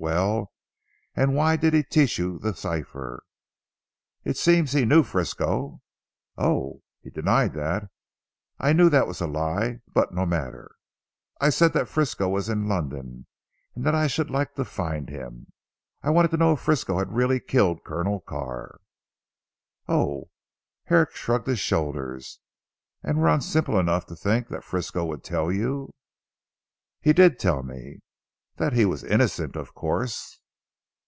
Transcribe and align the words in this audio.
Well, 0.00 0.52
and 1.16 1.34
why 1.34 1.56
did 1.56 1.74
he 1.74 1.82
teach 1.82 2.20
you 2.20 2.38
the 2.38 2.54
cipher." 2.54 3.24
"It 4.22 4.36
seems 4.36 4.70
he 4.70 4.84
knew 4.84 5.02
Frisco" 5.02 5.82
"Oh! 6.38 6.82
He 7.02 7.10
denied 7.10 7.54
that. 7.54 7.90
I 8.60 8.72
knew 8.72 8.88
that 8.90 9.08
was 9.08 9.20
a 9.20 9.26
lie; 9.26 9.80
but 9.92 10.14
no 10.14 10.24
matter." 10.24 10.70
"I 11.40 11.50
said 11.50 11.72
that 11.72 11.88
Frisco 11.88 12.28
was 12.28 12.48
in 12.48 12.68
London, 12.68 13.26
and 13.74 13.84
that 13.84 13.94
I 13.96 14.06
should 14.06 14.30
like 14.30 14.54
to 14.54 14.64
find 14.64 15.08
him. 15.10 15.48
I 16.00 16.10
wanted 16.10 16.30
to 16.30 16.36
know 16.36 16.52
if 16.52 16.60
Frisco 16.60 17.00
had 17.00 17.12
really 17.12 17.40
killed 17.40 17.82
Colonel 17.84 18.20
Carr." 18.20 18.80
"Oh!" 19.88 20.30
Herrick 20.84 21.10
shrugged 21.10 21.48
his 21.48 21.58
shoulders, 21.60 22.38
"and 23.02 23.18
were 23.18 23.28
on 23.28 23.40
simple 23.40 23.76
enough 23.76 24.06
to 24.06 24.14
think 24.16 24.46
that 24.46 24.62
Frisco 24.64 25.04
would 25.06 25.24
tell 25.24 25.50
you?" 25.50 25.92
"He 27.00 27.12
did 27.12 27.40
tell 27.40 27.64
me" 27.64 27.98
"That 28.58 28.72
he 28.72 28.84
was 28.84 29.04
innocent 29.04 29.54
of 29.54 29.72
course?" 29.72 30.40